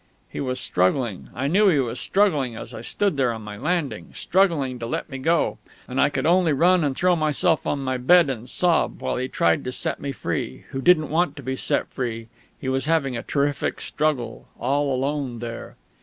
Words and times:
He 0.29 0.39
was 0.39 0.59
struggling 0.59 1.29
I 1.35 1.45
knew 1.45 1.67
he 1.67 1.77
was 1.77 1.99
struggling 1.99 2.55
as 2.55 2.73
I 2.73 2.81
stood 2.81 3.17
there 3.17 3.31
on 3.31 3.43
my 3.43 3.55
landing 3.55 4.09
struggling 4.15 4.79
to 4.79 4.87
let 4.87 5.11
me 5.11 5.19
go. 5.19 5.59
And 5.87 6.01
I 6.01 6.09
could 6.09 6.25
only 6.25 6.53
run 6.53 6.83
and 6.83 6.95
throw 6.97 7.15
myself 7.15 7.67
on 7.67 7.81
my 7.83 7.97
bed 7.97 8.27
and 8.27 8.49
sob, 8.49 8.99
while 8.99 9.17
he 9.17 9.27
tried 9.27 9.63
to 9.65 9.71
set 9.71 9.99
me 9.99 10.11
free, 10.11 10.65
who 10.69 10.81
didn't 10.81 11.11
want 11.11 11.35
to 11.35 11.43
be 11.43 11.55
set 11.55 11.87
free... 11.91 12.29
he 12.59 12.67
was 12.67 12.87
having 12.87 13.15
a 13.15 13.21
terrific 13.21 13.79
struggle, 13.79 14.47
all 14.57 14.91
alone 14.91 15.37
there.... 15.37 15.75